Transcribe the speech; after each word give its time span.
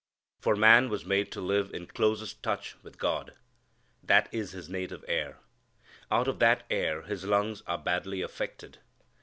For 0.39 0.55
man 0.55 0.89
was 0.89 1.05
made 1.05 1.31
to 1.33 1.41
live 1.41 1.71
in 1.71 1.85
closest 1.85 2.41
touch 2.41 2.75
with 2.81 2.97
God. 2.97 3.35
That 4.01 4.29
is 4.31 4.51
his 4.51 4.67
native 4.67 5.05
air. 5.07 5.37
Out 6.09 6.27
of 6.27 6.39
that 6.39 6.63
air 6.71 7.03
his 7.03 7.23
lungs 7.23 7.61
are 7.67 7.77
badly 7.77 8.23
affected. 8.23 8.79